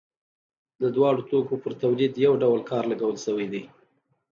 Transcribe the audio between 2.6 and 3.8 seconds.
کار لګول شوی دی